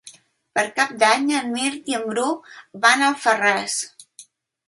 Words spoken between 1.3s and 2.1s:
en Mirt i en